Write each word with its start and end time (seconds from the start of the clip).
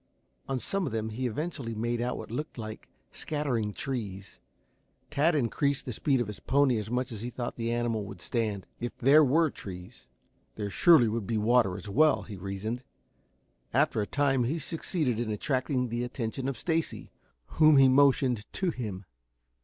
On 0.49 0.57
some 0.57 0.87
of 0.87 0.91
them 0.91 1.09
he 1.09 1.27
eventually 1.27 1.75
made 1.75 2.01
out 2.01 2.17
what 2.17 2.31
looked 2.31 2.57
like 2.57 2.89
scattering 3.11 3.71
trees. 3.71 4.39
Tad 5.11 5.35
increased 5.35 5.85
the 5.85 5.93
speed 5.93 6.19
of 6.19 6.25
his 6.25 6.39
pony 6.39 6.77
as 6.79 6.89
much 6.89 7.11
as 7.11 7.21
he 7.21 7.29
thought 7.29 7.55
the 7.55 7.71
animal 7.71 8.03
would 8.05 8.19
stand. 8.19 8.65
If 8.79 8.97
there 8.97 9.23
were 9.23 9.51
trees, 9.51 10.07
there 10.55 10.71
surely 10.71 11.05
should 11.07 11.27
be 11.27 11.37
water 11.37 11.77
as 11.77 11.87
well, 11.87 12.23
he 12.23 12.35
reasoned. 12.35 12.81
After 13.75 14.01
a 14.01 14.07
time 14.07 14.43
he 14.45 14.57
succeeded 14.57 15.19
in 15.19 15.29
attracting 15.29 15.89
the 15.89 16.03
attention 16.03 16.49
of 16.49 16.57
Stacy, 16.57 17.11
whom 17.59 17.77
he 17.77 17.87
motioned 17.87 18.51
to 18.53 18.71
him. 18.71 19.05